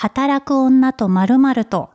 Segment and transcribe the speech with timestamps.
[0.00, 1.90] 働く女とまるまると。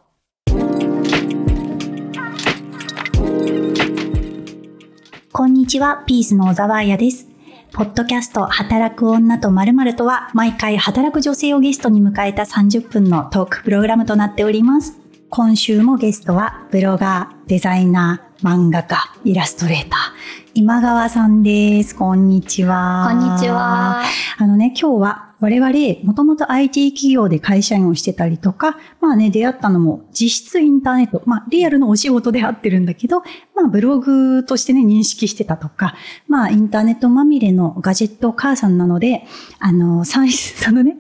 [5.32, 7.30] こんにちは、ピースの小沢彩です。
[7.72, 15.00] ポッドキャスト働く女とまるまるとは、毎回働く女性をゲストに迎えた30分のトークプログラムとなっております。
[15.30, 21.96] 今週もゲストは、ブロガー、デザイナー、漫画家、イラストレーター、今川さんです。
[21.96, 23.08] こんにちは。
[23.10, 24.04] こんにちは。
[24.38, 33.24] あのね、今日は我々、もともと IT 企業で会社員をしてたりとか、まあね、出会ったのも実質インターネット、まあリアルのお仕事で会ってるんだけど、
[33.54, 35.96] まあブログとしてね、認識してたとか、
[36.30, 39.26] まあインターネットまみれのガジェットお母さんなので、
[39.60, 40.96] あの、さ そのね、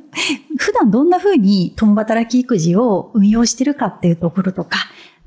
[0.57, 4.77] 普段どんな風に共働き育児を運用してるかっていうところとか、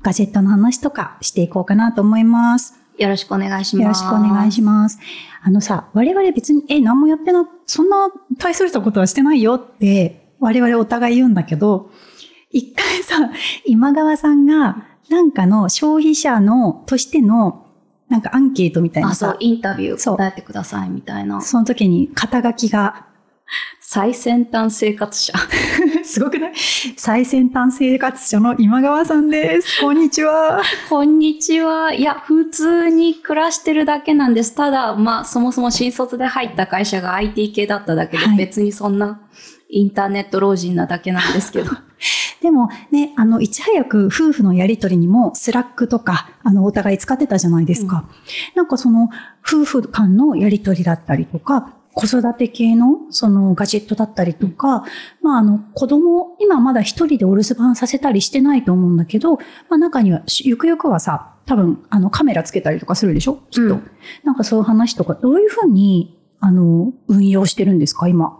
[0.03, 2.86] ガジェットの話とかしていこうかなと思います。
[2.97, 3.83] よろしくお願いします。
[3.83, 4.99] よろしくお願いします。
[5.43, 11.91] あのさ、我々別に、え、何もやってな、そんな大それたことはしてないよって、我々お互い言うんだけど、
[12.51, 13.31] 一回さ、
[13.65, 17.65] 今川さんが、なんかの消費者の、としての、
[18.09, 21.41] なんかアンケートみたいなあ、そうさ、、インタビュー答えてくださいみたいな。
[21.41, 23.05] その時に肩書きが、
[23.79, 25.33] 最先端生活者。
[26.07, 26.53] すごくない？
[26.95, 29.81] 最先端生活者の今川さんです。
[29.81, 30.61] こんにちは。
[30.89, 31.93] こんにちは。
[31.93, 34.55] いや、普通に暮らしてるだけなんです。
[34.55, 39.19] ただ、まあ、そもそも新卒で入った会社が IT 系だっただけで、はい別にそんな
[39.69, 41.71] インターネット老人なだけなんですけど。
[42.41, 48.05] でもね、あの、いち早く夫婦のやりとりにも、スラックとか、あの、お互い使ってたじゃないですか。
[48.55, 49.09] なんかその、
[49.45, 54.83] 夫婦間のやりとりだったりとか、子育て系の、その、ガジェットだったりとか、
[55.23, 63.39] まあ、あの、子供、今まだ一人でお留守番させたりしてないと思うんだけど、まあ、中には、ゆくゆくはさ、多分、あの、カメラつけたりとかするでしょ？
[63.49, 63.75] きっと。
[63.75, 63.89] うん
[64.23, 68.07] なんかそういう話とか、どういうふうに、あの、運用してるんですか？
[68.07, 68.37] 今。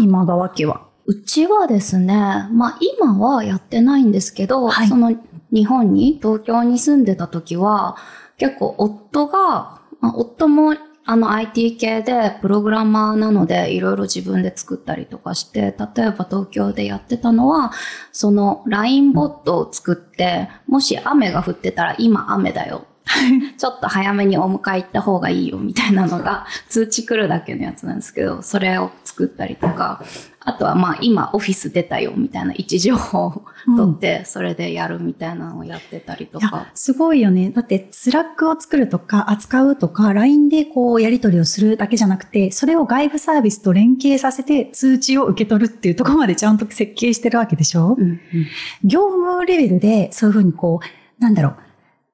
[0.00, 0.86] 今川家は。
[1.06, 5.14] うちはですね、まあ今はやってないんですけど、はいその
[5.52, 7.96] 日本に、東京に住んでた時は、
[8.36, 10.74] 結構夫が、まあ、夫も
[11.10, 17.72] あの IT 系でプログラマーなのでいろいろ自分で作ったりとかして、例えば東京でやってたのは、
[18.12, 22.84] その LINE ボットを作って、もし雨が降ってたら今雨だよ。
[23.56, 30.04] ちょっと早めにお迎え行った方がいいよみたいなのが通知来るだけのやつなんですけど、それを作ったりとか、
[30.38, 33.42] あとはまあ今オフィス出たよみたいな位置情報を
[33.76, 37.50] 取って、それでやるみたいなのをやってたりといやか。、すごいよね。
[37.50, 48.20] だって、スラックを作るとか、扱うとか、LINE でこう、やり取りをするだけじゃなくて、それを外部サービスと連携させて、通知を受け取るっていうところまでちゃんと設計してるわけでしょ、うんうん
[48.84, 51.56] 業務レベルで、そういうふうにこう、なんだろう。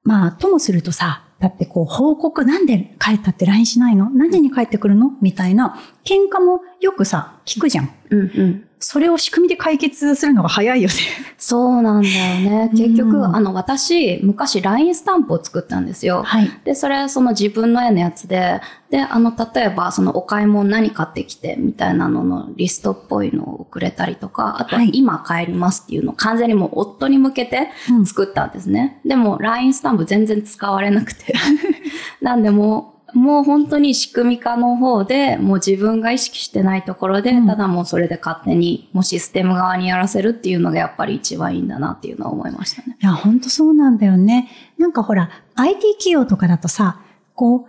[0.03, 4.09] まあ、ともするとさ、だってこう、報告なんで帰ったって LINE しないの？
[4.09, 5.11] 何時に帰ってくるの？
[5.21, 7.93] みたいな、喧嘩もよくさ、聞くじゃん。
[8.09, 8.64] うんうん。
[8.79, 10.93] それを仕組みで解決するのが早いよね。
[11.37, 12.69] そうなんだよね。
[12.71, 16.23] 結う局、んあの、私、昔 LINE スタンプを作ったんですよ。
[16.23, 16.49] はい。
[16.63, 28.99] で、それ、その自分の絵のやつで、で、あの、例えば、そのお買い物何買ってきて、みたいなののリストっぽいのをくれたりとか、あと今帰りますっていうのを完全にもう夫に向けてうん作ったんですね。
[29.05, 31.33] でも、LINE スタンプ全然使われなくて。
[32.21, 42.97] なんでもう、もう本当に仕組み化の方で、もう自分が意識してないところで、うんただもうそれで勝手に、もうシステム側にやらせるっていうのがやっぱり一番いいんだなっていうのは思いましたね。
[43.01, 44.49] いや、ほんとそうなんだよね。
[44.77, 46.99] なんかほら、IT 企業とかだとさ、
[47.33, 47.67] こ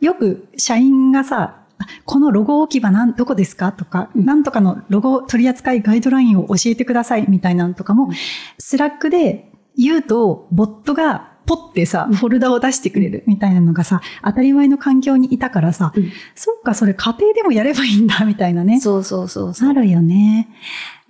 [0.00, 1.62] う、 よく社員がさ、
[2.04, 8.10] このロゴ置き場なん、どこですかとか、うんなんとかのロゴ取扱いガイドラインを教えてくださいみたいなのとかも、
[8.58, 18.80] スラックで言うと、ボットがポッてさ、フォルダを出してくれるみたいなのがさ、当たり前の環境にいたからさ、うんそっか、それ家庭でもやればいいんだ、みたいなね。
[18.80, 19.68] そうそうそうそう。
[19.68, 20.48] あるよね。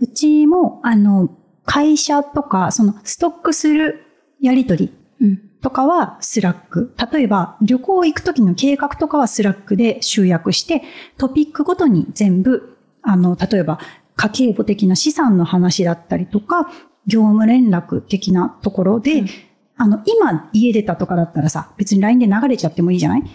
[0.00, 1.30] うちも、あの、
[1.64, 4.04] 会社とか、その、ストックする
[4.40, 6.94] やりとりうんとかはスラック。
[7.12, 10.82] 例えば、旅行行く時の計画とかはスラックで集約して、
[11.16, 13.78] トピックごとに全部、あの、例えば、
[14.14, 16.70] 家計簿的な資産の話だったりとか、
[17.06, 19.28] 業務連絡的なところで、うん
[19.76, 23.22] あの、今家出たとかだったらさ、別に LINE で流れちゃってもいいじゃない？
[23.22, 23.28] だ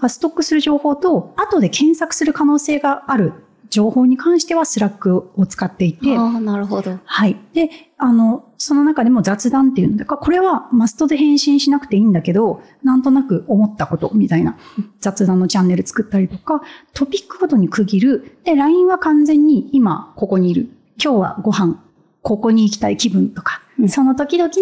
[0.00, 3.32] からストックする情報と、後で検索する可能性がある
[3.70, 6.98] 情報に関してはスラックを使っていて、ああ、なるほど。
[7.04, 7.36] はい。
[7.54, 14.56] で、あの、その中でも雑談っていうので、これはマストで返信しなくていいんだけど、なんとなく思ったことみたいな
[15.00, 18.38] 雑談のチャンネル作ったりとか、トピックごとに区切る。
[18.44, 20.68] で、LINE は完全に今ここにいる。
[21.02, 21.82] 今日はご飯、
[22.22, 24.54] ここに行きたい気分とか、うんその時々の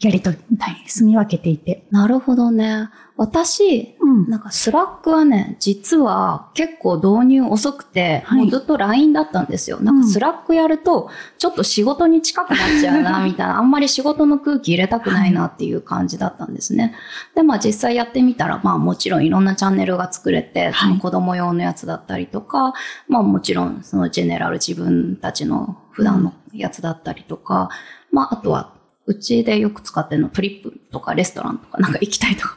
[0.00, 1.86] やりとりみたいに住み分けていて。
[1.90, 2.88] なるほどね。
[3.18, 4.30] 私、うん。
[4.30, 9.78] なんか Slack はね、実は結構導入遅くて、はいもうずっと LINE だったんですよ。
[9.80, 16.94] なんか Slack やると、ちょっと仕事に近くなっちゃうな、 みたいな、あんまり仕事の空気入れたくないなっていう感じだったんですね。
[17.34, 22.72] で、まあ実際やってみたら、まあもちろんいろんなチャンネルが作れて、その子供用のやつだったりとか、
[23.06, 27.68] まあもちろんそのジェネラル自分たちの普段のやつだったりとか、
[28.10, 28.79] まああとは、
[29.10, 32.56] うちでよく使ってるのトリップとかレストランとかなんか行きたいとか、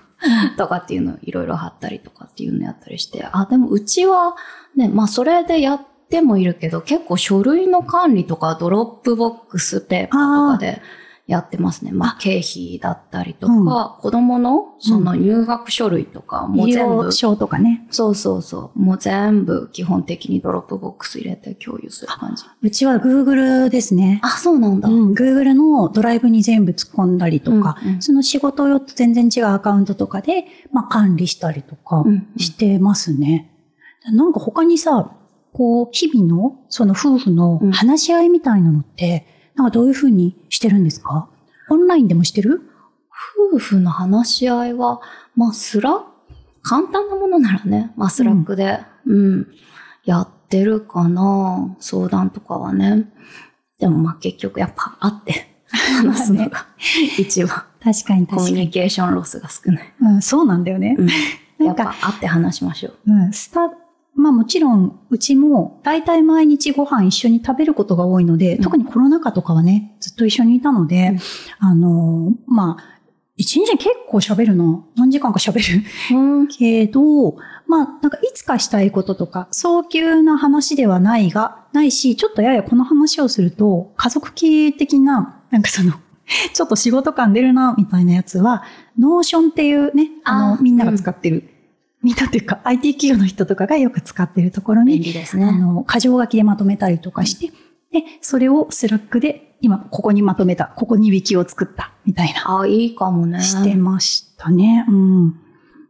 [0.56, 4.36] とかっていうのをいろいろ貼ったりとかっていうのやったりして、あ、でもうちは
[4.76, 10.82] ね、まあそれでやってもいるけど、結構書類の管理とか Dropbox Paper とかで
[11.26, 11.92] やってますね。
[11.94, 17.88] まあ経費だったりとか、子供のその入学書類とかも全部、医療証とかね。
[17.92, 22.44] そうそうそう、もう全部基本的に Dropbox 入れて共有する感じ。
[22.62, 24.20] うちは Google ですね。
[24.22, 24.90] あ、そうなんだ。
[24.90, 33.52] うん、Google のドライブに全部突っ込んだりとか、うんうんその仕事用と全然違うアカウントとかで、まあ、管理したりとかうんうんしてますね。
[34.12, 35.16] なんか他にさ、
[35.54, 41.30] こう、日々の、その夫婦の話し合いみたいなのって、なんかどういうふうにしてるんですか？
[41.70, 42.62] オンラインでもしてる？
[43.52, 45.02] 夫婦の話し合いは、
[45.36, 46.04] まあ、スラ
[46.62, 49.48] 簡単なものならね、まあ、 Slack で、うん、
[50.06, 53.12] やってるかな、相談とかはね。
[53.80, 56.68] でもまあ結局やっぱ会って話すのが
[57.18, 59.94] 一番確かにコミュニケーションロスが少ない。
[60.02, 60.96] うん、そうなんだよね。
[60.98, 61.08] うん、
[61.66, 62.98] なんかやっぱ会って話しましょう。
[63.08, 63.70] うん、スタ、
[64.16, 68.62] まあもちろん、うちも大体毎日ご飯一緒に食べることが多いので、うん。
[68.64, 71.18] 特にコロナ禍とかはね、ずっと一緒にいたので、
[71.60, 72.94] あの、まあ、
[73.36, 75.82] 一日結構喋るの、何時間か喋
[76.12, 76.16] る？
[76.16, 77.36] うん、けど、
[77.68, 85.94] まあ、なんかいつかしたいこととか、早急な話ではないが、ないし、ちょっとややこの話をすると、家族系的な、なんかその、
[86.54, 88.64] ちょっと仕事感出るな、みたいなやつは、
[89.00, 91.50] Notion っていうね、あの、あーみんなが使ってる、
[92.04, 95.46] みんなっていうか、IT 企業の人とかがよく使ってるところ便に、利ですね。
[95.46, 97.48] あの、箇条書きでまとめたりとかして、
[97.92, 102.60] で、それを Slack で、今、ここにまとめた、ここにウィキを作った、みたいな。
[102.62, 103.42] あ、いいかもね。
[103.42, 104.86] してましたね。
[104.90, 105.40] うん。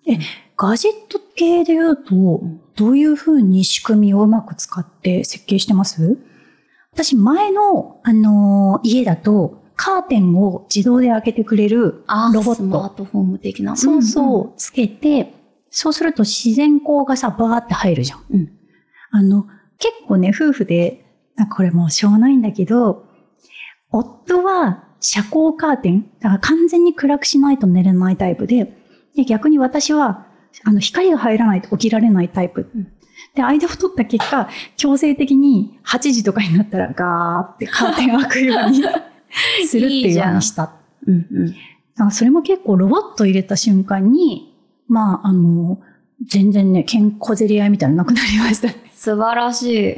[0.05, 0.19] え、
[0.55, 2.43] ガジェット系で言うと、
[2.75, 6.17] どういうふうに仕組みをうまく使って設計してます？
[6.91, 12.95] 私、前の、あのー家だと、カーテンを自動で開けてくれるあ、ロボッスマート。
[12.97, 13.75] トフォーム的な。
[13.75, 15.33] そうそう、つけて、
[15.75, 18.23] そうすると自然光がさ、バーって入るじゃん。
[18.29, 18.39] うん。
[18.39, 18.49] うん。
[19.09, 19.47] あの、
[19.79, 21.03] 結構ね、夫婦で、
[21.35, 23.07] なんかこれもうしょうがないんだけど、
[23.91, 28.71] 夫は遮光カーテン、だから完全に暗くしないと寝れないタイプで、
[29.15, 30.27] で逆に私は、
[30.63, 32.69] あの、光が入らないと起きられないタイプ。
[32.75, 32.87] うん
[33.35, 34.47] で、間を取った結果、
[34.77, 38.83] 強制的に8時とかになったらガーってカーテン開くように
[39.65, 40.71] するっていうようにした。
[41.07, 41.47] うんうん。
[41.47, 44.52] だからそれも結構ロボット入れた瞬間に、
[44.87, 45.79] まあ、あの、
[46.25, 48.83] 全然ね、健康ぜり合いみたいなのなくなりましたね。
[48.95, 49.95] 素晴らしい。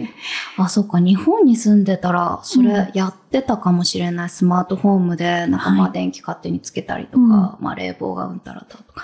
[0.57, 0.99] あ、そっか。
[0.99, 4.29] 日本に住んでたら、それやってたかもしれない。
[4.29, 9.03] スマートフォームで、なんかまはいあ電気勝手につけたりとか、うんまあ冷房がうんたらだとか。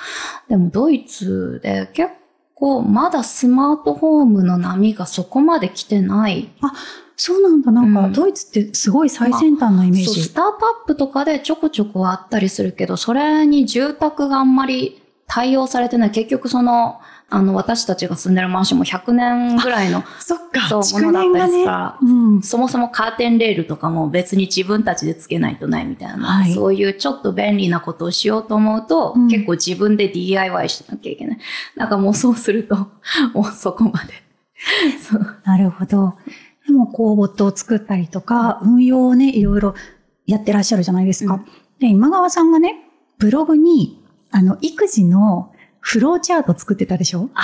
[0.50, 2.14] でもドイツで結
[2.56, 6.50] 構まだスマートフォームの波がそこまで来てない。
[7.16, 7.72] そうなんだ。
[7.72, 10.24] なんか、うんドイツってすごい最先端なイメーそう、ジ。
[10.24, 15.01] スタートアップとかでちょこちょこあったりするけど、それに住宅があんまり
[15.34, 16.12] 対応されてない。
[16.12, 17.00] 結局その、
[17.30, 21.98] あの、私たちが住んでるマンションも100年ぐらいのそっかそうものだったりすから。
[22.02, 22.42] うん。
[22.42, 31.38] そもそもカーテンレールとかも別に自分たちでつけないとないみたいな、はいそういうちょっと便利なことをしようと思うと、うん結構自分で DIY しなきゃいけない。
[31.78, 32.76] なんかもうそうすると、
[33.34, 34.14] もうそこまで。
[35.02, 36.16] そうなるほど。
[36.68, 39.76] でも、こう、ボットを作ったりとか、運用をね、いろいろ
[40.28, 41.36] やってらっしゃるじゃないですか。
[41.36, 41.46] うん
[41.82, 42.76] で、今川さんがね、
[43.18, 44.01] ブログに、
[44.32, 47.30] あの、育児のフローチャート作ってたでしょ？
[47.34, 47.44] あ、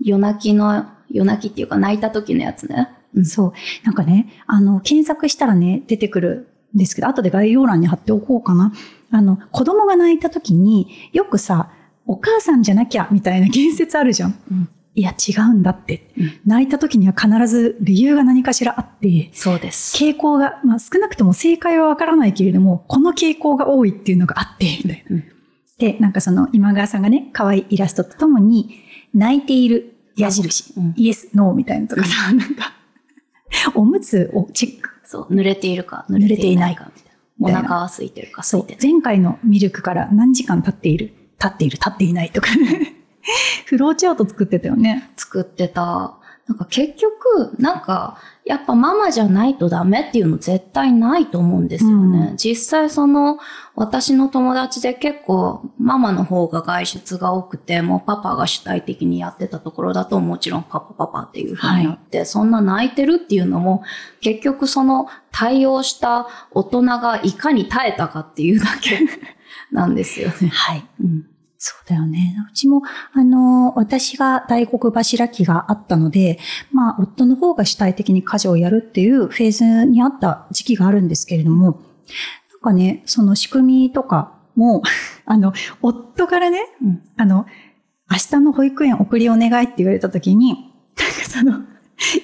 [0.00, 2.88] 夜泣きの、夜泣きっていうか泣いた時のやつね。
[3.14, 3.52] うんそう。
[3.84, 8.72] なんかね、あの、検索したらね、出てくるんですけど、後で概要欄に貼っておこうかな。
[9.10, 11.70] あの、子供が泣いた時に、よくさ、
[12.06, 14.38] お母さんじゃなきゃ、みたいな言説あるじゃん。
[14.50, 16.12] うんいや、違うんだって。
[16.18, 19.96] うん泣いた時には必ず理由が何かしらあって、そうです。
[19.96, 25.16] 傾向が、まあ少なくとも正解はわからないけれども、この傾向が多いっていうのがあって、みたいな。
[25.16, 25.24] うん
[25.82, 32.72] で、なんかその今川さんがね、可愛いイラストとともに、泣いている矢印、うんイエス、ノーみたいなのとかさ、なんか、
[33.74, 34.90] おむつをチェック。
[35.04, 37.60] そう、濡れているか、濡れていないかみたいな。
[37.60, 38.66] お腹は空いてるか、そう。
[38.80, 42.48] 前回のミルクから何時間経っている、経っている、経っていないとか、
[43.66, 45.10] フローチャート作ってたよね。
[45.16, 46.16] 作ってた。
[46.46, 52.18] なんか結局、なんか、やっぱママじゃないとダメっていうの絶対ないと思うんですよね。
[52.30, 53.38] うん実際その、
[53.74, 63.82] 私の友達で結構ママの方が外出が多くて、もうパパが主体的にやってたところだともちろんパパパパっていう風になって、そんな泣いてるっていうのも、
[64.20, 69.00] 結局その対応した大人がいかに耐えたかっていうだけ
[69.70, 70.48] なんですよね。
[70.48, 70.84] はい。
[71.00, 71.26] うん。
[71.64, 72.34] そうだよね。
[72.50, 76.40] うちも、あの、私が大黒柱期があったので、
[76.72, 81.80] まあ、夫の方が主体的に家事をやるっていうフェーズにあった時期があるんですけれども、
[82.50, 84.82] なんかね、その仕組みとかも、
[85.24, 87.46] あの、夫からね、うんあの、
[88.10, 90.70] 明日の保育園送りお願いって言われた時に、なんか
[91.30, 91.60] その、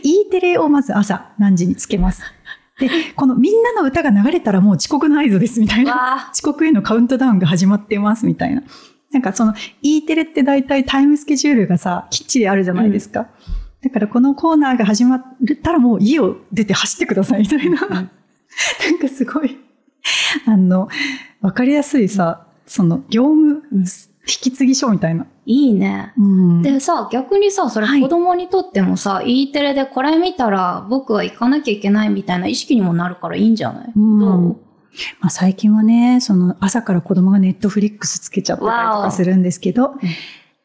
[0.02, 2.24] E テレをまず朝何時につけます。
[2.80, 6.32] で、このみんなの歌が流れたらもう遅刻の合図ですみたいな。
[6.32, 8.64] 遅刻へのカウントダウンが始まってますみたいな。
[9.12, 13.28] なんかその E テレって大体タイムスケジュールがさ、きっちりあるじゃないですか。
[13.82, 15.22] だからこのコーナーが始まっ
[15.62, 17.86] たらもう家を出て走ってくださいみたいな。
[17.88, 18.08] なん
[19.00, 19.56] かすごい、
[20.46, 20.88] あの、
[21.40, 23.84] わかりやすいさ、その業務うん
[24.30, 25.26] 引き継ぎ書みたいな。
[25.46, 26.12] いいね。
[26.18, 34.56] うんでさ、逆にさ、それはい子供にとってもさ、E テレでこれ見たら僕は行かなきゃいけないみたいな意識にもなるからいいんじゃない、うんどう？
[35.20, 39.94] まあ、最近はね、その朝から子供がネットフリックスつけちゃってたりとかするんですけど、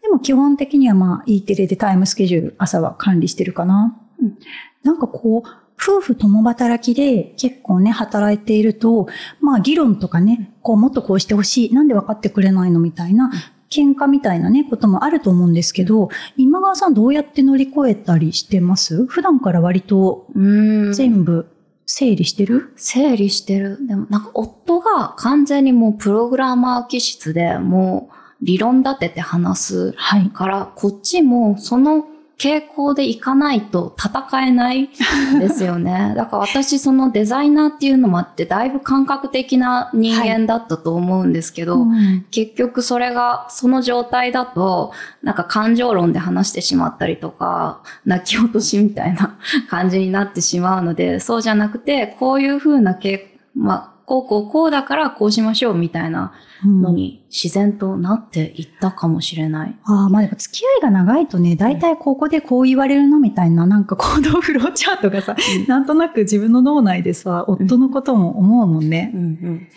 [0.01, 3.97] でも基本的にはまあ E テレでタイムスケジュール朝は管理してるかな。
[4.21, 4.37] うん
[4.83, 5.49] なんかこう、
[5.81, 9.07] 夫婦共働きで結構ね、働いていると、
[9.39, 13.31] まあ議論とかね、こうもっとこうしてほしい、なんで分かってくれないのみたいな、
[13.69, 19.05] 喧嘩みたいなね、こともあると思うんですけど、今川さんどうやって乗り越えたりしてます？
[19.05, 20.27] 普段から割と。
[20.35, 21.47] 全部
[21.85, 23.85] 整理してる、整理してる。
[23.87, 30.29] でもなんか夫が完全にもうプログラマー気質でもう理論立てて話すはい。
[30.29, 32.05] から、こっちもその
[32.43, 36.11] 傾向でいかないと戦えないんですよね。
[36.17, 49.37] だから私そのデザイナーっていうのもあって、だいぶ感覚的な人間だったと思うんですけど、うん結局それが、その状態だと、なんか感情論で話してしまったりとか、泣き落としみたいな
[49.69, 59.75] 感じになってしまうので、そうじゃなくて、こういう風なけ、まあ、こうこうこうだからこうしましょうみたいなのに自然となっていったかもしれない。
[59.85, 65.35] ああ、まあでも付き合いが長いとね、大体ここでこう言われるのみたいな、なんか行動フローチャートがさ、
[65.67, 69.11] なんとなく自分の脳内でさ、夫のことも思うもんね。
[69.15, 69.67] うんうん。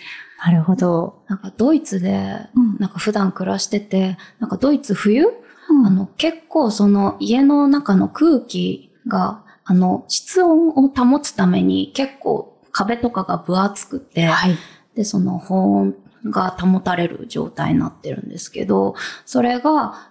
[0.44, 1.22] なるほど。
[1.28, 5.24] なんかドイツで、うんなんか普段暮らしてて、なんかドイツ冬？
[5.68, 14.56] うんあの、結構その家の中の空気が、あの、室温を保つために結構壁とかが分厚くて、はい。
[14.94, 15.94] で、その保温
[16.26, 20.10] が保たれる状態になってるんですけど、それが、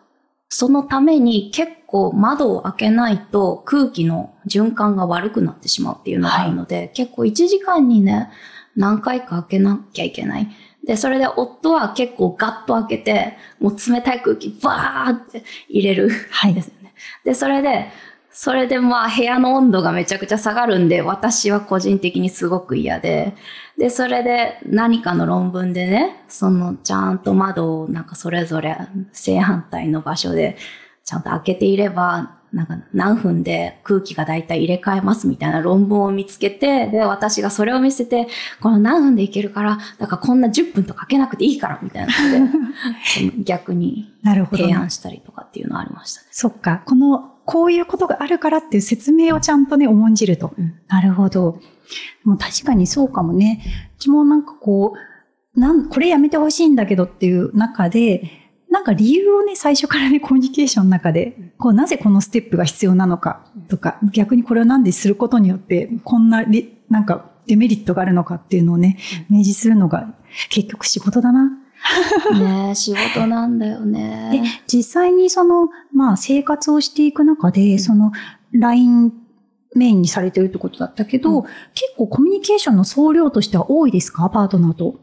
[0.49, 8.29] そのために結構窓を開けないと空気の循環が悪くなってしまうっていうのがあるので、結構1時間にね、
[8.75, 10.47] 何回か開けなきゃいけない。
[10.85, 16.09] で、それで夫は結構ガッと開けて、もう冷たい空気バーって入れる。
[16.31, 16.93] はいですよね。
[17.23, 17.89] で、それで、
[18.37, 23.33] それでまあ部屋の温度がめちゃくちゃ下がるんで、私は個人的にすごく嫌で、
[23.77, 28.77] で、それで何かの論文でね、そのちゃんと窓をなんかそれぞれ
[29.13, 30.57] 正反対の場所で
[31.05, 38.27] ちゃんと開けていれば、なんか何分で空気がだいたい入れ替えますみたいな論文を見つけて、で、私がそれを見せて、
[38.59, 46.27] この何分でいけるから、だからこんな10分とか開けなくていいからみたいなので、 逆になるほど、提案したりとかっていうのはありましたね。
[46.31, 46.81] そっか。
[46.85, 50.53] この、こういうことがあるからっていう説明をちゃんとね、重んじると。
[50.57, 51.59] うんなるほど。
[52.23, 53.63] もう確かにそうかもね。
[53.97, 54.93] うちもなんかこ
[55.55, 58.29] う、なん、これやめてほしいんだけどっていう中で、
[58.69, 68.97] なんか理由をね、最初からね、コミュニケーションの中で、こう、なぜこのステップが必要なのかとか、逆にこれをなんですることによって、こんなリ、なんかデメリットがあるのかっていうのをね、
[69.29, 70.13] 明示するのが
[70.49, 71.51] 結局仕事だな。
[72.39, 78.11] ねえ、 仕事なんだよでね。、実際にその、まあ、生活をしていく中で、その、
[78.51, 79.13] LINE
[79.75, 84.29] メインにされてるってことだったけど、うん結構コミュニケーションの総量としては多いですか？
[84.29, 84.95] パートナーと。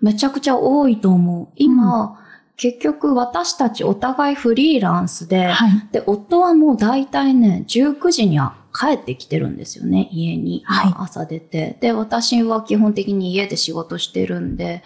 [0.00, 1.48] めちゃくちゃ多いと思う。
[1.56, 2.16] 今、
[2.56, 5.88] 結局私たちお互いフリーランスで、はい。
[5.92, 10.64] で、夫はもう大体ね、19時には帰ってきてるんですよね、家に。
[10.96, 11.76] 朝出て。
[11.80, 14.82] で、私は基本的に家で仕事してるんで、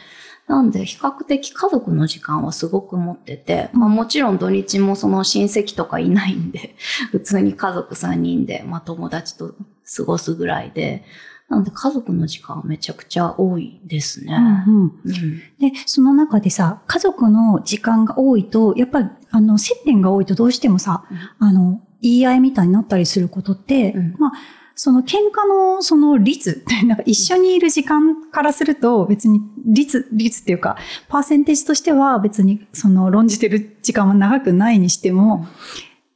[0.46, 6.76] なんで比較的家族の時間はすごく持ってて、まあもちろん土日もその親戚とかいないんで、
[7.12, 9.54] 普通に家族3人で、まあ友達と
[9.96, 11.04] 過ごすぐらいで、
[11.48, 14.34] なんで家族の時間はめちゃくちゃ多いですね。
[14.66, 14.92] うんうん。
[15.04, 15.38] うん。
[15.60, 21.04] で、その中でさ、家族の時間が多いと、やっぱり、あの、接点が多いとどうしてもさ、
[21.38, 24.16] あの、言い合いみたいになったりすることって、うん。
[24.18, 24.32] まあ、
[24.76, 30.76] その喧嘩のその率、 なんか一緒にいる時間からすると別に率、率っていうか、
[31.08, 35.46] パーセンテージとしては別にその論じてる時間は長くないにしても、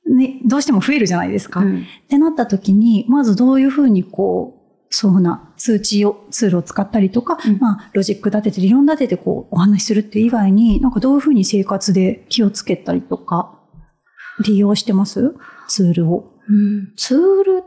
[0.06, 1.60] ね、どうしても増えるじゃないですか。
[1.60, 4.58] うんってなった時に、まずどういうふうにこう、
[4.90, 13.54] そうな通知を、ツールを使ったりとか、うんまあ、ロジック立てて理論立ててこう、お話しするっていう以外に、なんかどういうふうに生活で気をつけたりとか、
[14.44, 15.34] 利用してます？
[15.68, 16.32] ツールを。
[16.48, 17.64] うんツール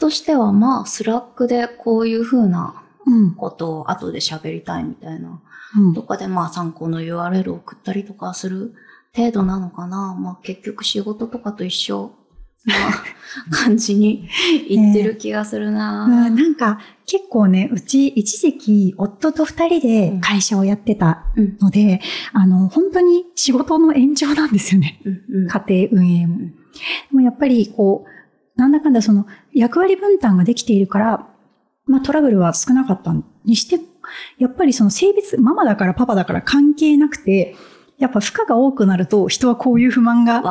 [0.00, 3.34] としては、まあ、 Slack でこういう風なうん。
[3.34, 5.40] ことを後で喋りたいみたいな。
[5.78, 8.74] うんとかでまあ参考の URL を送ったりとかする
[9.14, 10.14] 程度なのかな。
[10.18, 12.12] まあ結局仕事とかと一緒
[12.66, 12.74] な
[13.50, 14.28] 感じに
[14.68, 16.04] 言ってる気がするな。
[16.04, 22.00] うんなんか結構ね、うち一時期夫と二人で会社をやってたうんので、
[22.32, 25.00] あの、本当に仕事の延長なんですよね。
[25.04, 26.34] うんうん家庭運営も。
[26.36, 26.54] んで
[27.12, 28.19] もやっぱりこう、
[28.60, 31.26] なんだかんだその役割分担ができているから、
[31.86, 33.14] まあトラブルは少なかった
[33.44, 33.84] にしても、
[34.38, 37.56] やっぱりその性別、ママだからパパだから関係なくて、
[37.98, 40.42] やっぱ負荷が多くなると人はこういう不満が。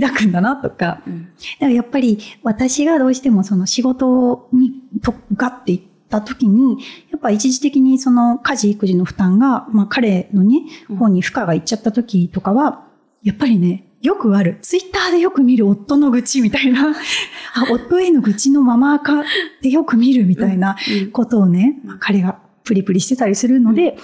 [0.00, 1.24] 抱くんだなとか、うん。
[1.24, 6.78] だからやっぱり私がどうしてもその仕事にとがっていった時に、
[7.10, 10.96] やっぱ一時的にその家事育児の負担が、まあ彼のね、うん。
[10.96, 12.86] 方に負荷がいっちゃった時とかは、
[13.22, 14.58] やっぱりね、よくある。
[14.62, 16.90] ツイッターでよく見る夫の愚痴みたいな、
[17.54, 19.24] あ夫への愚痴のままか
[19.62, 23.98] でよく見るみたいなうんことをね、まあ彼がプリプリしてたりするので、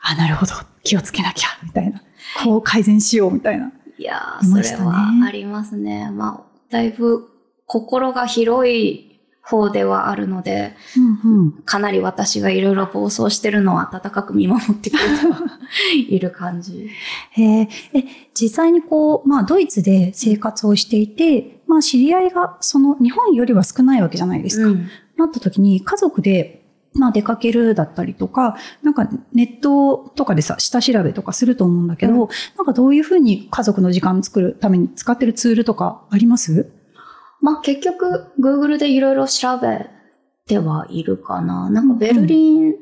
[0.00, 2.02] あ、なるほど、気をつけなきゃ、みたいな。
[2.42, 3.70] こう改善しよう、みたいな。
[3.98, 6.10] いやー、ねそれはありますね。
[6.10, 7.28] まあ、だいぶ
[7.66, 9.13] 心が広い
[9.44, 10.74] 方ではあるので、
[11.24, 11.52] うんうん。
[11.64, 15.58] かなり私がいろいろ暴走してるのを温かく見守ってくれては
[16.08, 16.88] いる感じ。
[17.38, 17.68] え、
[18.32, 24.68] 実際にこう、まあ、ドイツで生活をしていて、まあ、知り合いが、その、日本よりは少ないわけじゃないですか。
[24.68, 36.68] うんなった時に、家族で、まあ、出かけるだったりとか、なんか、ネットとかでさ、下調べとかすると思うんだけど、うんなんかどういうふうに家族の時間作るために使ってるツールとかあります？
[37.44, 39.90] まあ結局、Google でいろいろ調べ
[40.46, 41.68] てはいるかな。
[41.68, 42.74] なんかベルリン、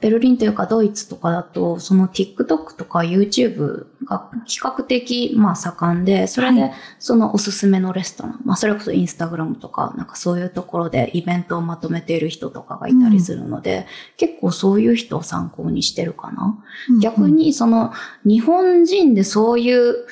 [0.00, 16.64] ベルリンというかドイツとかだと、その TikTok とか YouTube が比較的まあ盛んで、それはでそのおすすめのレストラン、まあそれこそ Instagram とか、なんかそういうところでイベントをまとめている人とかがいたりするので、結構そういう人を参考にしてるかな。
[17.02, 17.92] 逆、にその
[18.24, 20.06] 日本人でそういう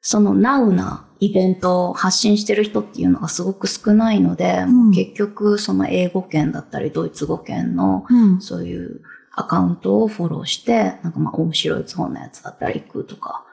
[0.00, 8.40] そのナウなイベントを発信してる人っていうのがすごく少ないので、うん結局その英語圏だったりドイツ語圏のうん。
[8.40, 13.44] そういうアカウントをフォローして、なんかまあ面白いそうなやつだったら行くとか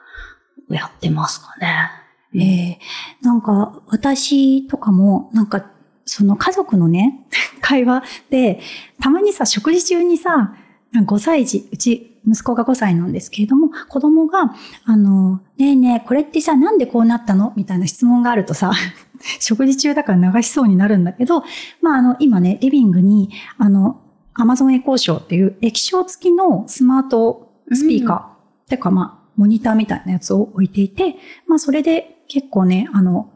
[0.68, 1.90] やってますかね。
[2.34, 2.78] ええ
[3.22, 5.70] なんか、私とかも、なんか、
[6.04, 7.24] その家族のね、
[7.62, 8.60] 会話で、
[9.00, 10.54] たまにさ、食事中にさ、
[10.94, 17.52] 5歳児、うち、息子が5歳なんですけれども、子供が、あの、ねえねえ、これってさ、なんでこうなったの？
[17.56, 18.72] みたいな質問があるとさ、
[19.40, 21.44] 食事中だから流しそうになるんだけど、
[21.80, 24.00] まあ、あの、今ね、リビングに、あの、
[24.34, 33.30] アマゾンエコーショーっていう液晶付きのスマートスピーカー、てかまあ、モニターみたいなやつを置いていて、まあそれで結構ね、あの、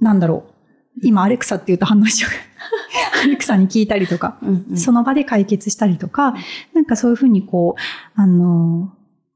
[0.00, 0.52] なんだろう。
[1.02, 2.30] 今アレクサって言うと反応しちゃう。
[3.22, 6.34] アレクサに聞いたりとか、うんうんその場で解決したりとか、
[6.74, 8.92] なんかそういうふうにこう、あの、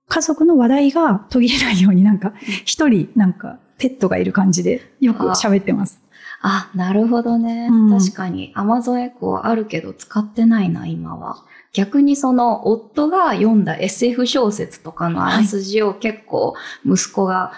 [0.08, 2.32] 家族の話題が途切れないようになんか、
[2.64, 6.00] 一人なんかペットがいる感じでよく喋ってます。
[6.42, 7.68] あ、なるほどね。
[7.70, 11.44] うん確かに Amazon エコーあるけど使ってないな、今は。
[11.72, 16.54] 逆にその夫が読んだ SF 小説とかのあらすじを結構
[16.86, 17.52] 息子が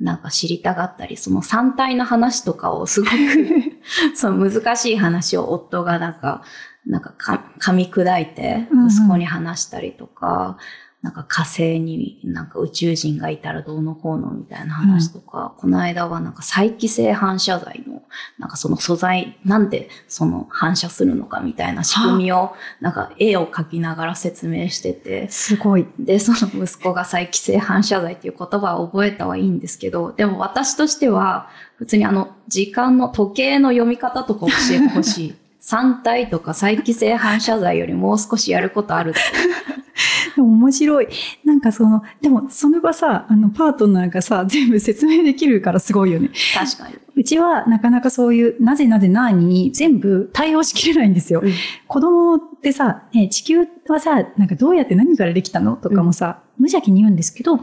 [0.00, 3.12] ななんか知りたがったり、その三体の話とかをすごく、
[4.14, 6.42] その難しい話を夫がなんか、
[6.86, 10.56] なんかか噛み砕いて息子に話したりとか、
[11.00, 18.02] なんか火星になんか宇宙人がいたらどうのこうのみたいな話とか、この間はなんか再帰性反射材の、
[18.36, 25.86] なんかその素材、なんでその反射するのかみたいな仕組みを、なんか絵を描きながら説明してて、すごい。
[26.00, 35.34] で、その息子が再帰性反射材っていう言葉を覚えたはいいんですけど、でも私としては、普通にあの、時間の時計の読み方とか教えてほしい。
[35.60, 39.20] 三体とか再帰性反射材よりもう少しやることあるって。
[40.38, 41.08] でも面白い。
[41.44, 46.30] なんかその、でもそれはさ、あの、パートナーがさ、 全部説明できるからすごいよね。
[46.54, 46.94] 確かに。
[47.16, 51.40] うちはなかなかそういう、なぜなぜなに全部対応しきれないんですよ。
[51.42, 51.52] うん
[51.88, 57.58] 子供ってさ、ね、地球はさ、なんかどうやって何からできたのとかもさ、無邪気に言うんですけど、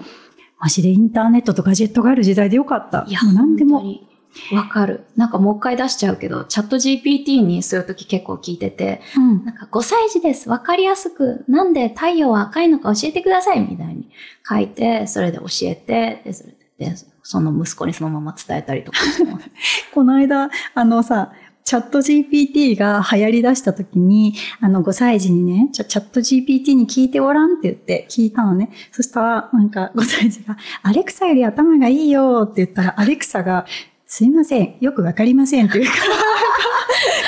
[0.59, 3.05] マジでインターネットとガジェットがある時代でよかった。
[3.07, 4.07] いや、もう何でも本当に
[4.51, 5.05] わかる。
[5.15, 9.45] なんかもう一回出しちゃうけど、チャット GPT にそういう時結構聞いてて、うん。
[9.45, 10.49] なんか5歳児です。
[10.49, 14.09] わかりやすく、なんで太陽は赤いのか教えてくださいみたいに
[14.47, 19.49] 書いて、それで教えて、で、それで、その息子にそのまま伝えたりとかしてます。
[19.93, 21.31] この間、あのさ、
[21.65, 28.69] チャット GPT が流行り出した時に、あの5歳児にね、チャット GPT に聞いてごらんって言って聞いたのね。
[28.91, 33.65] そしたら、なんか5歳児が、アレクサより頭がいいよって言ったら、アレクサが、
[34.07, 35.91] すいません、よくわかりませんっていうか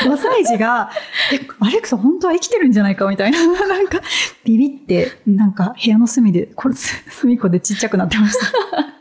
[0.05, 0.91] ら、 5歳児が、
[1.33, 4.01] え、アレクサ本当は生きてるんじゃないかみたいな、なんか、
[4.43, 8.96] ビビって、なんか部屋の隅で、これ、隅っこでちっちゃくなってました。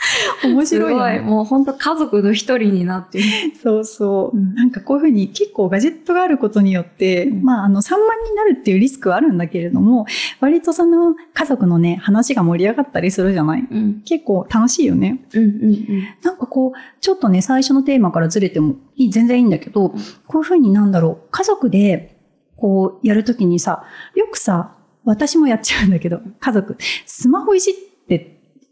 [0.44, 0.88] 面すごい。
[0.88, 1.20] 白いよね。
[1.20, 3.24] もう本当家族の一人になってる。
[3.62, 4.36] そうそう。
[4.36, 10.06] うんなんかこういうふうに結構ガジェットがあることによって、うんまああの散漫になるっていうリスクはあるんだけれども、
[10.40, 13.66] 割とその家族のね、話が盛り上がったりするじゃない？
[13.70, 14.02] うん。
[14.04, 15.24] 結構楽しいよね。
[15.34, 16.02] うんうんうん。
[16.22, 19.94] なんかこう、ちょっとね、最初のテーマからずれてもいい、全然いいんだけど、
[20.26, 22.16] こういうふうになんだろう、家族で
[22.56, 23.84] こうやるときにさ、
[24.14, 24.72] よくさ、
[25.04, 27.89] 私もやっちゃうんだけど、家族、スマホいじって、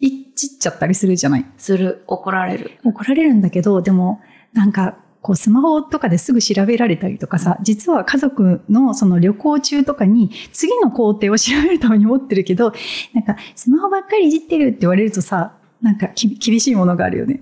[0.00, 1.46] いじっちゃったりするじゃない？
[1.56, 2.04] する。
[2.06, 2.72] 怒られる。
[2.84, 4.20] 怒られるんだけど、でも、
[4.52, 12.72] なんか、こう、スマホとかですぐ調べられたりとかさ、実は家族のその旅行中とかに、次の工程を調べるために持ってるけど、
[13.14, 17.40] なんか、スマホばっかりいじってるって言われるとさ、なんかき 厳しいものがあるよね。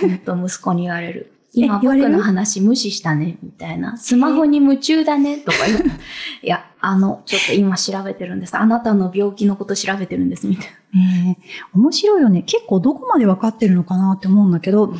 [0.00, 1.31] 本当息子に言われる。
[1.54, 3.96] 今僕の話無視したね、みたいな。
[3.98, 5.78] スマホに夢中だね、とか言う。
[6.42, 8.56] いや、あの、ちょっと今調べてるんです。
[8.56, 11.42] あなたの病気のこと調べてるんです、みたいねえ
[11.74, 12.42] 面白いよね。
[12.42, 14.96] 結構どこまで分かってるのかなって思うんだけど、う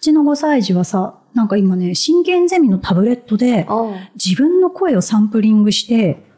[0.00, 3.66] ちの5歳児はさ、なんか今ね、真剣ゼミのタブレットで、
[4.22, 6.30] 自分の声をサンプリングして、うん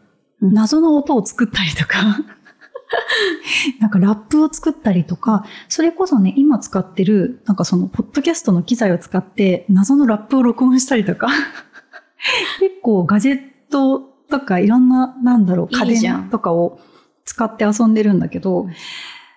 [0.42, 2.18] 謎の音を作ったりとか、
[3.80, 11.28] なんかラップを作ったりとか、それこそね、今使ってる、なんかその、ポッドキャストの機材を使って、謎のラップを録音したりとか、
[12.60, 14.00] 結構ガジェット
[14.30, 16.80] とかいろんな、なんだろう、家電とかを
[17.24, 18.66] 使って遊んでるんだけど、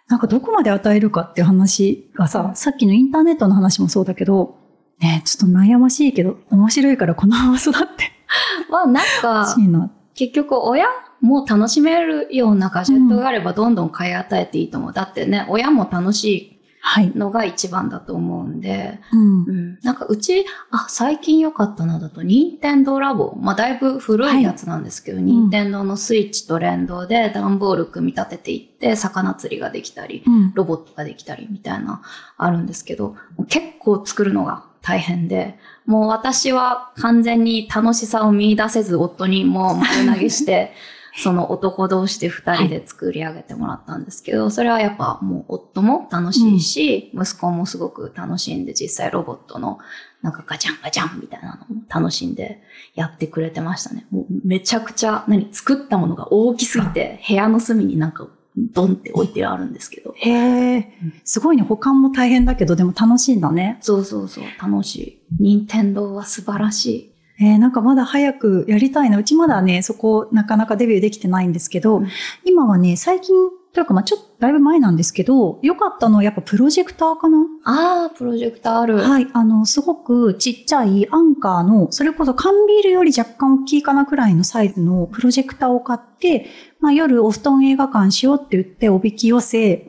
[0.07, 4.57] なんかどこまで与えるかっていう話がさ、さっきのインターネットの話もそうだけど、
[4.99, 8.11] ね、ちょっと悩ましいけど、面白いからこのまま育って。
[8.69, 9.91] まあなんかほし、いな。
[10.13, 10.85] 結局親
[11.21, 14.93] も楽しめるようなガジェットがあればどんどん買い与えていいと思う。
[14.93, 16.56] だってね、親も楽し
[16.88, 17.17] はいい。
[17.17, 19.51] のが一番だと思うんで、うんう。
[19.51, 23.36] ん、なんかうち、あ、最近良かったなだと、任天堂ラボ。
[23.41, 30.51] まあだいぶ古いやつなんですけど、任天堂のスイッチと連動で段ボール組み立てていって、魚釣りができたり、うん。
[30.54, 32.04] ロボットができたりみたいな、
[32.38, 33.15] あるんですけど、
[33.49, 40.73] 結構作るのが大変で、もう私は完全に楽しさを見出せず夫にもう丸投げして、
[41.17, 49.80] その男同士で二人で作り上げてもらったんですけど、それはやっぱもう夫も楽しいし、息子もすごく楽しんで実際ロボットの
[50.21, 52.62] なんかガチャンガチャンみたいなのも楽しんで
[52.95, 54.06] やってくれてましたね。
[54.12, 61.63] もうめちゃくちゃ、何、作ったものが大きすぎて部屋の隅になんかドンって置いてあるんですけど、へえ、すごいね。
[61.63, 63.78] 保管も大変だけど、でも楽しいんだね。
[63.82, 65.21] そうそうそう、楽しい。
[65.39, 67.14] 任天堂は素晴らしい。
[67.39, 69.17] えー、なんかまだ早くやりたいな。
[69.17, 72.08] うちまだね、そこなかなかデビューできてないんですけど、うん
[72.43, 73.36] 今はね、最近、
[73.74, 78.98] というかまあちょっとだいぶ前なんですけど、良かったのはやっぱプロジェクターかなああ、プロジェクターある。
[79.00, 79.28] はい。
[79.34, 86.48] あの、すごくちっちゃいアンカーの、それこそ缶ビールより若干大きいかなくらいのサイズのプロジェクターを買って、
[86.80, 89.86] まあ夜お布団映画館しようって言っておびき寄せ、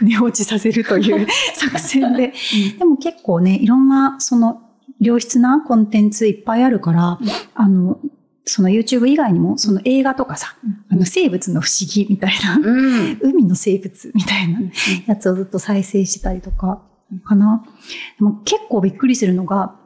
[0.00, 2.32] 寝落ちさせるという 作戦で。
[2.78, 4.62] でも結構ね、いろんなその
[5.00, 8.00] 良質なコンテンツいっぱいあるから、うんあの、
[8.44, 13.18] その YouTube 以外にも、その映画とかさ、うんあの生物の不思議みたいな、うん。
[13.20, 14.60] 海の生物みたいな
[15.06, 16.82] やつをずっと再生してたりとか、
[17.24, 17.64] かな。
[18.18, 19.76] でも結構びっくりするのが、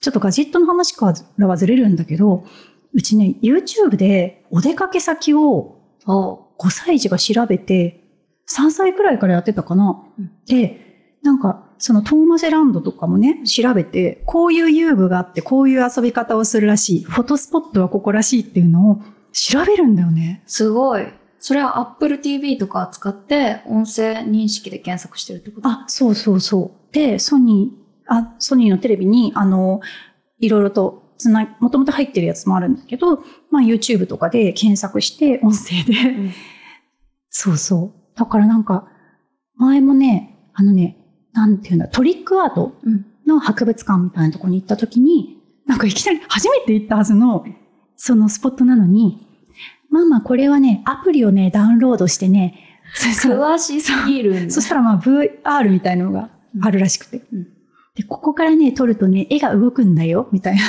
[0.00, 2.44] ちょっとガジェットの話からはずれるんだけど、
[2.92, 8.02] うちね、YouTube でお出かけ先をお5歳児が調べて、
[8.48, 10.02] 3歳くらいからやってたかな。
[10.18, 10.85] うんで、
[11.26, 20.42] なんか、そのトーマセランドとかもね、調べて、こういう遊具があって、こういう遊び方をするらしい、フォトスポットはここらしいっていうのを調べるんだよね。
[20.46, 21.06] すごい。
[21.38, 25.68] それは Apple TV とか使って音声認識で検索してるってこと？
[25.68, 26.94] あ、そうそうそう。
[26.94, 29.80] で、ソニー、あ、ソニーのテレビに、あの、
[30.38, 36.32] いろいろとつな、もともと入ってるやつもあるんだけど、まあ YouTube とかで検索して、音声で、ん
[37.28, 38.18] そうそう。
[38.18, 38.88] だからなんか、
[39.56, 40.96] 前もね、あのね、
[41.36, 43.06] なんていうんだ、トリックアートうん。
[43.26, 47.44] の博物館みたいなところに行った時に、なんかいきなり初めて行ったはずの、
[47.96, 49.26] そのスポットなのに、
[49.90, 56.30] ママこれはね、アプリをね、ダウンロードしてね、詳しすぎるそしたらまあ VR みたいなのが
[56.62, 57.22] あるらしくて。
[57.32, 57.48] うん
[57.96, 60.62] で、ここからね、撮るとね、絵が動くんだよ、みたいな。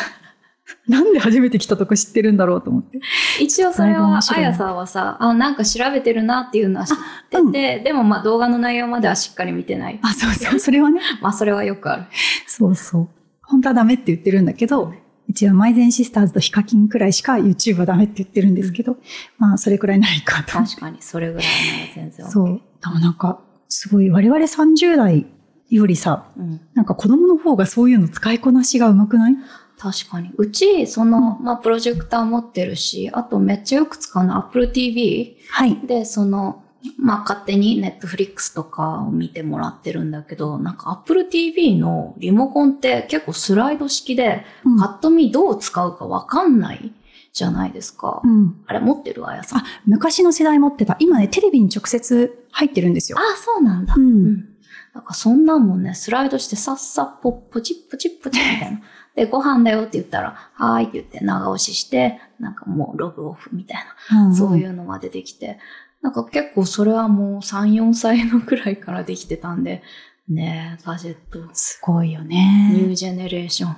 [0.88, 3.00] なんで初めて来たとこ知ってるんだろうと思って。
[3.42, 6.98] 一応それは、あやさんはさ、あ、なんか調べてるなっていうのは知っ
[7.30, 10.00] てて、でもまあ動画の内容まではしっかり見てない。
[10.02, 11.02] あ、そうそう、それはね。
[11.22, 12.04] まあそれはよくある。
[12.46, 13.08] そうそう。
[13.44, 14.94] 本当はダメって言ってるんだけど、
[15.30, 18.98] うちはマイゼンシスターズとヒカキンくらいしか YouTube はダメって言ってるんですけど、
[19.38, 20.54] まあそれくらいならいいかと。
[20.54, 22.30] 確かに、それぐらいなら全然。
[22.30, 22.48] そう。
[22.82, 25.26] でもなんか、すごい、我々30代
[25.70, 26.62] よりさ、うん。
[26.74, 29.36] なんか子供の方がそういうの使いこなしが上手くない？
[29.80, 30.32] 確かに。
[30.38, 35.78] うち、その、まあプロジェクター持ってるし、あとめっちゃよく使うの Apple TV はい。
[35.86, 36.64] で、その、
[36.98, 46.92] まあ勝手に Netflix とかを見てもらってるんだけど、なんか Apple TV のリモコンって結構スライド式で、うんパッと見どう使うかわかんない
[47.34, 48.22] じゃないですか。
[48.24, 48.64] うん。
[48.66, 49.28] あれ持ってる？
[49.28, 49.60] あやさん。
[49.60, 50.98] あ、昔の世代持ってた。
[51.00, 53.18] 今ね、テレビに直接入ってるんですよ。
[53.20, 53.94] あ、そうなんだ。
[53.96, 54.02] う。
[54.02, 54.58] うんん。
[54.94, 58.82] なんかそんなんもんね、スライドしてさっさポッポチッポチッポチッみたいな。
[59.18, 64.34] で、ご飯だよって言ったら、はーいって言って長押しして、なんかもうログオフみたいな。
[64.34, 65.58] そういううのが出てきて、
[66.04, 69.82] なんか結構それはもう3、4歳のくらいからできてたんで、
[70.30, 71.50] ねえ、ガジェット、ん。
[71.54, 72.74] すごいよニュね。
[72.92, 73.76] ージェネレーション。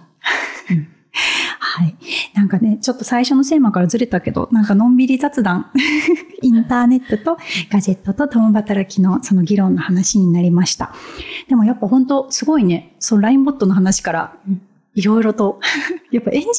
[1.60, 1.96] はい。
[2.34, 5.72] なんかね、ちょっと最初のテーマからずれたけど、なんかのんびり雑談。
[6.42, 7.38] インターネットと
[7.72, 10.94] ガジェットと共働きのその議論の話になりました。
[11.48, 14.62] でもやっぱ本当すごいね、その LINE ボットの話からうん
[14.96, 15.60] いろいろと、
[16.12, 16.52] やっぱエンジニ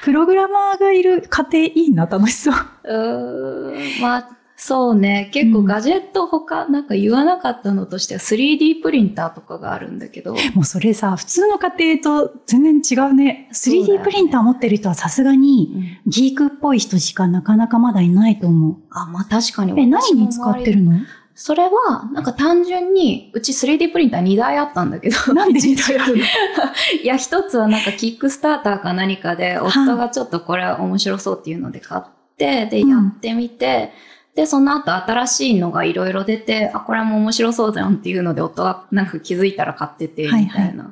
[0.00, 2.54] ア、プログラマーがいる家庭いいな、楽しそう。
[2.84, 5.30] うーん、まあ、そうね。
[5.32, 13.48] 結構ガジェット他、なんか言わなかったのとしては 3D プリンターとかがあるんだけど、もうそれさ、普通の家庭と全然違うね。
[13.52, 18.76] そうだよね 3D プリンター持ってる人はさすがにギークっぽい人しかなかなかまだいないと思う。
[18.90, 20.92] あ、まあ確かにえ、何に使ってるの？
[21.34, 25.16] それは、なんか単純に、うち 3D プリンター2台あったんだけど。
[25.34, 26.24] なんで2台あるの？
[27.02, 32.02] いや、一つはなんかキックスターターか何かで、夫がちょっとこれ面白そうっていうので買っ
[32.38, 33.92] て、で、うんやってみて、
[34.36, 40.48] で、その後新しいのがいろいろ出て、あ、これも面白そうじゃんっていうので、夫がなんか気づいたら買ってて、みたいな。
[40.48, 40.86] はいはい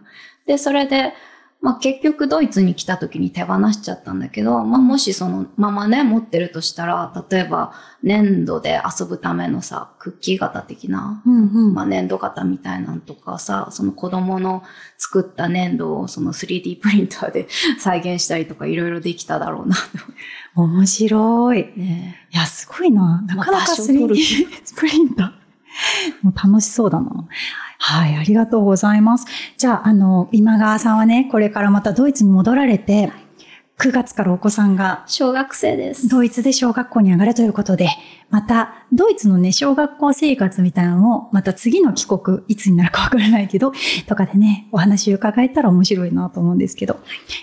[0.45, 1.13] で、それで、
[1.63, 7.73] まあ結局ドイツに来た時に手放しちゃったんだけど、まあもしそのままね、持ってるとしたら、例えば
[8.03, 11.75] 粘土で遊ぶためのさ、クッキー型的な、うんうん。
[11.75, 14.65] まあ粘土型みたいなんとかさ、その子供の
[14.99, 17.47] 作った粘土をその 3D プリンターで
[17.79, 19.77] 再現したりとかいろいろできただろうな。
[20.57, 21.73] 面白い。
[21.77, 23.23] ねいや、すごいな。
[23.23, 25.43] なかなかまあ場所取る 3D プリンター。
[26.23, 27.29] もう楽しそうだな。
[27.85, 29.27] はい、ありがとうございます。
[29.59, 33.11] じゃあ、あの、今川さんはね、これからまたドイツに戻られて、
[33.79, 36.07] 9月からお子さんが小学生です。
[36.07, 37.89] ドイツで小学校に上がるということで、
[38.31, 43.73] また、ドイツのね、小学校生活みたいなのを、また次の帰国、いつになるかわからないけど、
[44.07, 47.01] とかでね、お話を伺えたら面白いなと思うんですけど、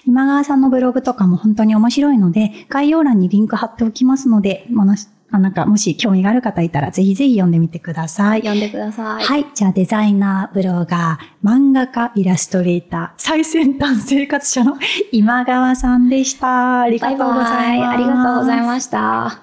[0.08, 8.40] 今川さんのブログとかも本当に面白いので、概要欄にリンク貼っておきますので、ものしあなんか、もし興味がある方いたら、ぜひぜひ読んでみてください。
[8.40, 9.24] 読んでください。
[9.24, 9.46] はい。
[9.54, 14.78] じゃあ、デザイナー、ブロガー、漫画家、イラストレーター、最先端生活者の
[15.12, 16.82] 今川さんでした。
[16.82, 17.52] ありがとうございます。
[17.52, 17.82] バイ。
[17.84, 19.42] ありがとうございました。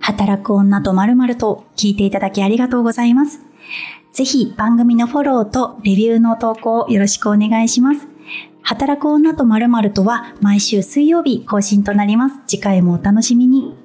[0.00, 3.40] 働く女と〇〇と聞いていただきありがとうございます。
[4.12, 8.06] ぜひ番組のフォローとレビューの投稿よろしくお願いします。
[8.62, 12.40] 働く女と〇〇とは毎週水曜日更新となります。
[12.46, 13.83] 次回もお楽しみに。